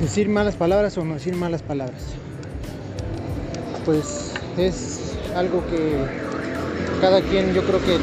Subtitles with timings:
[0.00, 2.02] decir malas palabras o no decir malas palabras.
[3.84, 5.96] Pues es algo que
[7.00, 7.98] cada quien yo creo que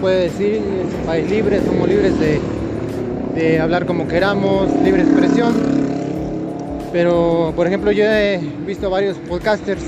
[0.00, 5.54] puede decir, es un país libre, somos libres de, hablar como queramos, libre expresión.
[6.92, 9.82] Pero por ejemplo yo he visto varios podcasters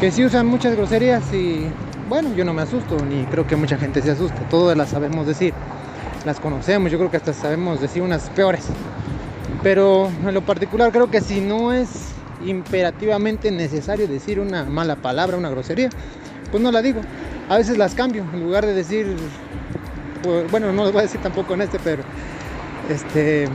[0.00, 1.66] que sí usan muchas groserías y
[2.08, 5.26] bueno, yo no me asusto, ni creo que mucha gente se asusta, todas las sabemos
[5.26, 5.52] decir,
[6.24, 8.64] las conocemos, yo creo que hasta sabemos decir unas peores.
[9.62, 12.08] Pero en lo particular creo que si no es
[12.44, 15.90] imperativamente necesario decir una mala palabra, una grosería,
[16.50, 17.00] pues no la digo.
[17.48, 19.16] A veces las cambio, en lugar de decir,
[20.22, 22.02] pues, bueno, no lo voy a decir tampoco en este, pero
[22.88, 23.48] este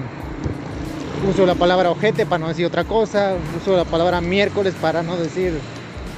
[1.29, 5.15] uso la palabra ojete para no decir otra cosa, uso la palabra miércoles para no
[5.15, 5.53] decir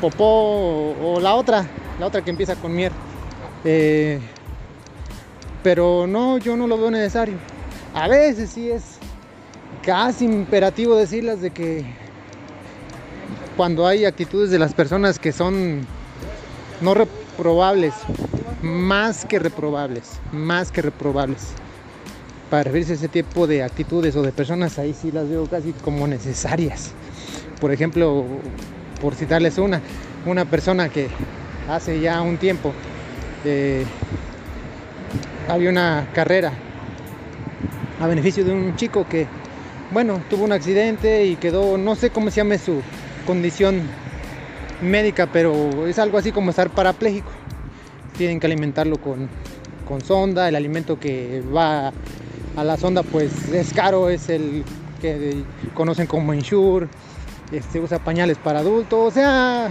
[0.01, 1.65] popó o, la otra,
[1.99, 2.91] la otra que empieza con mier.
[3.63, 4.19] Eh,
[5.63, 7.37] pero no, yo no lo veo necesario.
[7.93, 8.99] A veces sí es
[9.85, 11.85] casi imperativo decirlas de que
[13.55, 15.85] cuando hay actitudes de las personas que son
[16.81, 17.93] no reprobables,
[18.61, 21.49] más que reprobables, más que reprobables.
[22.49, 25.71] Para referirse a ese tipo de actitudes o de personas, ahí sí las veo casi
[25.83, 26.91] como necesarias.
[27.61, 28.25] Por ejemplo,
[28.99, 29.81] por citarles una,
[30.25, 31.07] una persona que
[31.69, 32.73] hace ya un tiempo
[33.45, 33.85] eh,
[35.47, 36.51] había una carrera
[37.99, 39.27] a beneficio de un chico que,
[39.91, 42.81] bueno, tuvo un accidente y quedó, no sé cómo se llame su
[43.25, 43.81] condición
[44.81, 47.29] médica, pero es algo así como estar parapléjico.
[48.17, 49.29] Tienen que alimentarlo con,
[49.87, 51.91] con sonda, el alimento que va
[52.55, 54.63] a la sonda pues es caro, es el
[55.01, 56.87] que conocen como insure,
[57.51, 59.69] este, usa pañales para adultos, o sea,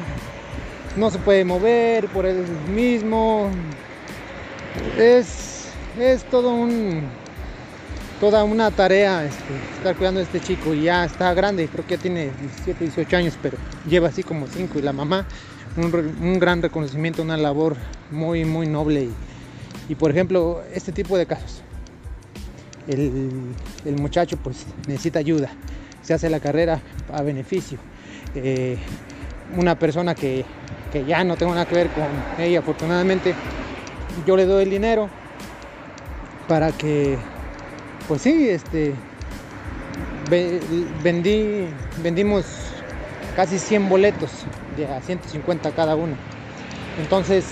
[0.97, 3.49] no se puede mover por él mismo.
[4.99, 7.03] Es, es todo un,
[8.21, 11.97] toda una tarea este, estar cuidando a este chico y ya está grande, creo que
[11.97, 13.57] ya tiene 17, 18 años, pero
[13.89, 15.27] lleva así como 5 y la mamá,
[15.77, 17.77] un, gran reconocimiento, una labor
[18.11, 19.09] muy, muy noble
[19.89, 21.63] y, por ejemplo, este tipo de casos.
[22.87, 23.55] El,
[23.87, 25.51] el, muchacho pues necesita ayuda,
[26.03, 26.81] se hace la carrera
[27.13, 27.79] a beneficio.
[28.35, 28.77] Eh,
[29.57, 30.45] una persona que,
[30.93, 32.05] que ya no tengo nada que ver con
[32.39, 33.35] ella, afortunadamente,
[34.27, 35.09] yo le doy el dinero
[36.47, 37.19] para que,
[38.09, 38.95] pues sí, este,
[41.03, 41.67] vendí,
[42.03, 42.45] vendimos
[43.37, 44.31] casi 100 boletos
[44.77, 46.15] de a 150 cada uno.
[47.01, 47.45] Entonces,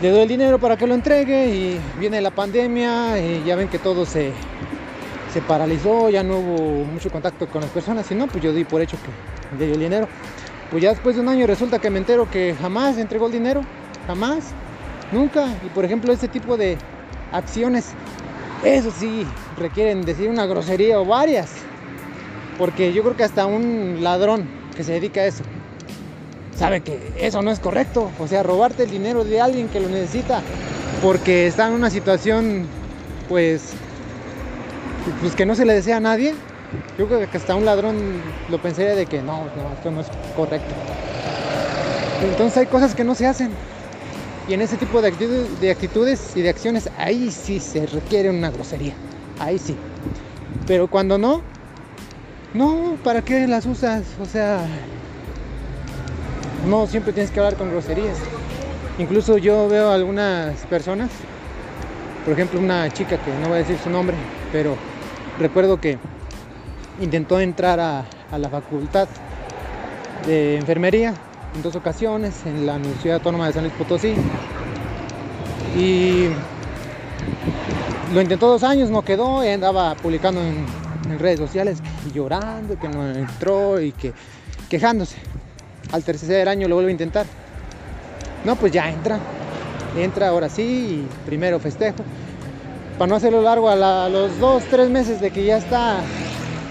[0.00, 3.68] le doy el dinero para que lo entregue y viene la pandemia y ya ven
[3.68, 4.32] que todo se,
[5.32, 8.64] se paralizó, ya no hubo mucho contacto con las personas y no, pues yo di
[8.64, 10.08] por hecho que le dio el dinero.
[10.70, 13.62] Pues ya después de un año resulta que me entero que jamás entregó el dinero,
[14.06, 14.52] jamás,
[15.12, 15.46] nunca.
[15.66, 16.78] Y por ejemplo, este tipo de
[17.32, 17.90] acciones,
[18.64, 19.26] eso sí,
[19.56, 21.50] requieren decir una grosería o varias.
[22.58, 25.44] Porque yo creo que hasta un ladrón que se dedica a eso
[26.60, 28.10] sabe que eso no es correcto.
[28.18, 30.42] O sea, robarte el dinero de alguien que lo necesita
[31.02, 32.66] porque está en una situación,
[33.28, 33.72] pues,
[35.22, 36.34] pues que no se le desea a nadie,
[36.98, 37.96] yo creo que hasta un ladrón
[38.50, 40.74] lo pensaría de que no, no, esto no es correcto.
[42.22, 43.50] Entonces hay cosas que no se hacen.
[44.48, 48.30] Y en ese tipo de actitudes, de actitudes y de acciones, ahí sí se requiere
[48.30, 48.94] una grosería.
[49.38, 49.76] Ahí sí.
[50.66, 51.42] Pero cuando no,
[52.54, 54.02] no, ¿para qué las usas?
[54.20, 54.66] O sea,
[56.68, 58.18] no siempre tienes que hablar con groserías.
[58.98, 61.10] Incluso yo veo algunas personas,
[62.24, 64.16] por ejemplo una chica que no voy a decir su nombre,
[64.52, 64.76] pero
[65.38, 65.98] recuerdo que
[67.00, 68.04] intentó entrar a,
[68.36, 69.08] la facultad
[70.26, 71.14] de enfermería
[71.54, 74.14] en dos ocasiones en la Universidad Autónoma de San Luis Potosí
[75.76, 76.28] y
[78.12, 80.66] lo intentó dos años, no quedó y andaba publicando en,
[81.18, 81.78] redes sociales
[82.14, 84.12] llorando que no entró y que
[84.68, 85.16] quejándose.
[85.90, 87.26] Al tercer año lo vuelve a intentar.
[88.44, 89.18] No, pues ya entra.
[89.96, 92.04] Entra ahora sí y primero festejo.
[92.96, 96.00] Para no hacerlo largo, a, a los dos, tres meses de que ya está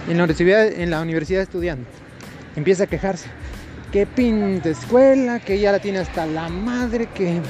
[0.08, 1.86] en la universidad, en la universidad estudiando.
[2.56, 3.28] Empieza a quejarse.
[3.92, 7.42] Que pinta escuela, que ya la tiene hasta la madre, que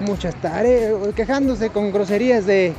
[0.00, 2.72] muchas tareas, quejándose con groserías de,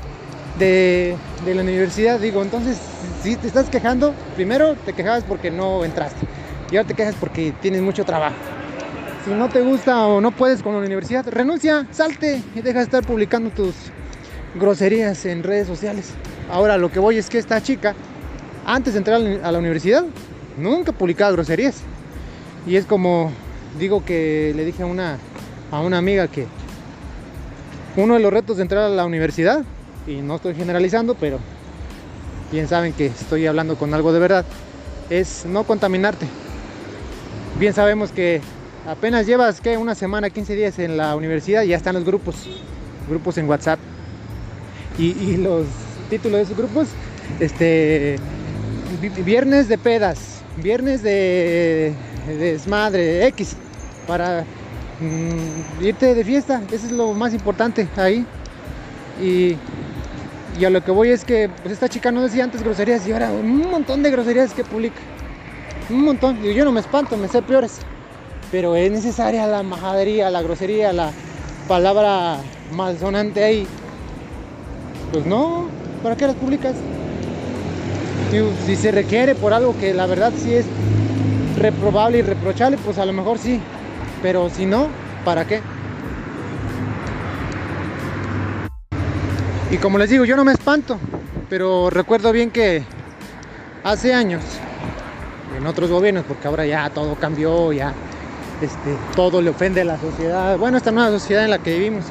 [0.58, 1.16] de,
[1.46, 2.20] de, la universidad.
[2.20, 2.78] Digo, entonces,
[3.22, 6.26] si te estás quejando, primero te quejabas porque no entraste.
[6.72, 8.36] Y ahora te quejas porque tienes mucho trabajo.
[9.26, 12.86] Si no te gusta o no puedes con la universidad, renuncia, salte y deja de
[12.86, 13.76] estar publicando tus
[14.56, 16.10] groserías en redes sociales.
[16.52, 17.96] Ahora lo que voy es que esta chica
[18.66, 20.06] antes de entrar a la universidad,
[20.58, 21.82] nunca publicaba groserías.
[22.66, 23.32] Y es como
[23.80, 25.18] digo que le dije a una,
[25.72, 26.48] a una amiga que
[27.96, 29.64] uno de los retos de entrar a la universidad,
[30.08, 31.40] y no estoy generalizando, pero
[32.52, 34.46] bien saben que estoy hablando con algo de verdad,
[35.10, 36.28] es no contaminarte.
[37.60, 38.42] Bien sabemos que
[38.88, 42.36] apenas llevas que una semana, 15 días en la universidad y ya están los grupos,
[43.08, 43.80] grupos en WhatsApp.
[44.98, 45.66] Y, los
[46.10, 46.88] títulos de esos grupos,
[47.40, 48.18] este,
[49.26, 51.94] viernes de pedas, viernes de,
[52.28, 53.56] desmadre, X,
[54.08, 54.46] para
[55.00, 58.26] mm, irte de fiesta, eso es lo más importante ahí.
[59.22, 59.56] Y,
[60.60, 63.12] y, a lo que voy es que pues esta chica no decía antes groserías y
[63.12, 65.00] ahora un montón de groserías que publica.
[65.90, 66.40] Un montón.
[66.44, 67.80] Y yo no me espanto, me sé peores.
[68.52, 71.12] Pero es necesaria la majadería, la grosería, la
[71.68, 72.38] palabra
[72.72, 73.68] malsonante ahí.
[75.12, 75.68] Pues no,
[76.02, 76.76] ¿para qué las publicas?
[78.66, 80.66] Si se requiere por algo que la verdad sí es
[81.60, 83.62] reprobable y reprochable, pues a lo mejor sí.
[84.24, 84.88] Pero si no,
[85.24, 85.62] ¿para qué?
[89.70, 90.98] Y como les digo, yo no me espanto,
[91.48, 92.84] pero recuerdo bien que
[93.84, 94.42] hace años,
[95.56, 97.94] en otros gobiernos, porque ahora ya todo cambió, ya
[98.62, 100.58] este, todo le ofende a la sociedad.
[100.58, 102.06] Bueno, esta nueva sociedad en la que vivimos,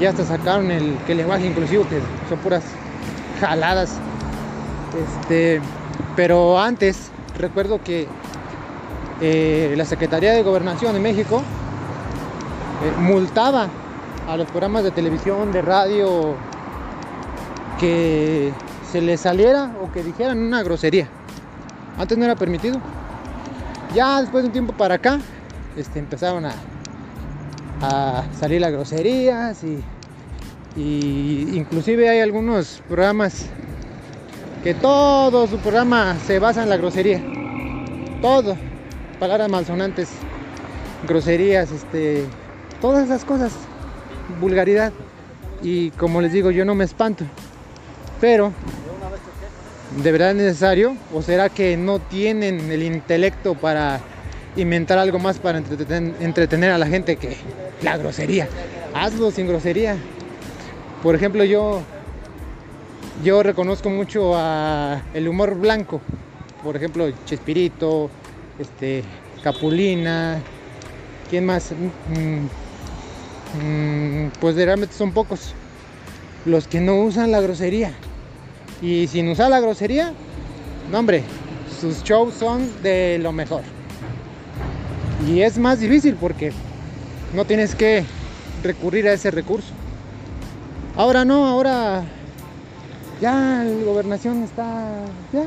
[0.00, 1.98] ya hasta sacaron el, que lenguaje inclusivo, que
[2.28, 2.62] son puras
[3.40, 3.98] jaladas.
[4.98, 5.60] Este,
[6.16, 8.08] pero antes recuerdo que
[9.20, 11.42] eh, la Secretaría de Gobernación de México
[12.82, 13.68] eh, multaba
[14.28, 16.34] a los programas de televisión, de radio,
[17.78, 18.52] que
[18.90, 21.08] se les saliera o que dijeran una grosería.
[21.98, 22.80] Antes no era permitido.
[23.94, 25.20] Ya después de un tiempo para acá,
[25.76, 26.54] este, empezaron a,
[28.38, 29.82] salir las groserías y,
[30.76, 33.46] y inclusive hay algunos programas
[34.62, 37.22] que todo su programa se basa en la grosería.
[38.20, 38.56] Todo.
[39.18, 40.08] Palabras malsonantes,
[41.06, 42.24] groserías, este,
[42.80, 43.52] todas esas cosas,
[44.40, 44.92] vulgaridad.
[45.62, 47.24] Y como les digo, yo no me espanto.
[48.20, 48.52] Pero,
[50.02, 50.96] ¿de verdad es necesario?
[51.14, 54.00] ¿O será que no tienen el intelecto para
[54.56, 57.36] inventar algo más para entretener, a la gente que
[57.82, 58.48] la grosería?
[58.94, 59.96] Hazlo sin grosería.
[61.02, 61.82] Por ejemplo, yo
[63.22, 66.00] yo reconozco mucho a el humor blanco.
[66.62, 68.10] Por ejemplo, Chespirito,
[68.58, 69.02] este,
[69.42, 70.40] Capulina,
[71.28, 71.72] ¿quién más?
[72.08, 72.46] Mm,
[73.62, 75.54] mm, pues realmente son pocos
[76.44, 77.92] los que no usan la grosería.
[78.82, 80.12] Y sin usar la grosería,
[80.90, 81.22] no hombre,
[81.80, 83.62] sus shows son de lo mejor.
[85.28, 86.52] Y es más difícil porque
[87.34, 88.04] no tienes que
[88.62, 89.68] recurrir a ese recurso.
[90.96, 92.04] Ahora no, ahora
[93.20, 95.44] ya la gobernación está, ya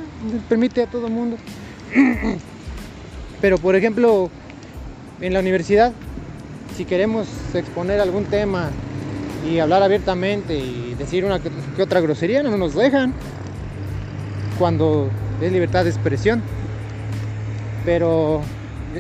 [0.48, 1.38] permite a todo mundo.
[3.42, 4.30] Pero por ejemplo,
[5.22, 5.92] en la universidad,
[6.76, 8.70] si queremos exponer algún tema
[9.50, 13.14] y hablar abiertamente y decir una que, otra grosería, no nos dejan
[14.58, 15.10] cuando
[15.42, 16.42] es libertad de expresión.
[17.86, 18.42] Pero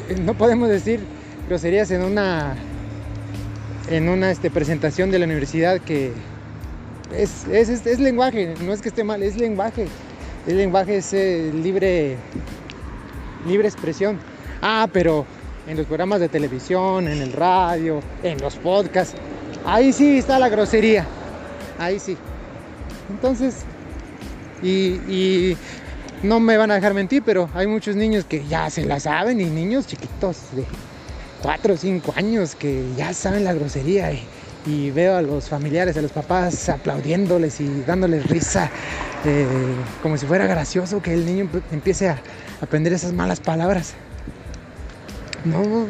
[0.10, 1.00] eh, no podemos decir
[1.48, 2.56] groserías en una
[3.90, 6.14] en una este, presentación de la universidad que
[7.18, 9.88] es, es, lenguaje, no es que esté mal, es lenguaje.
[10.48, 12.18] El lenguaje es eh, libre,
[13.48, 14.20] libre expresión.
[14.62, 15.26] Ah, pero
[15.68, 19.16] en los programas de televisión, en el radio, en los podcasts,
[19.66, 21.06] ahí sí está la grosería.
[21.80, 22.18] Ahí sí.
[23.10, 23.64] Entonces,
[24.62, 25.58] y, y
[26.24, 29.40] no me van a dejar mentir, pero hay muchos niños que ya se la saben
[29.42, 30.66] y niños chiquitos de
[31.42, 34.12] 4 o 5 años que ya saben la grosería.
[34.66, 38.70] Y veo a los familiares, a los papás aplaudiéndoles y dándoles risa,
[39.26, 39.46] eh,
[40.02, 42.18] como si fuera gracioso que el niño empiece a
[42.62, 43.94] aprender esas malas palabras.
[45.46, 45.88] No,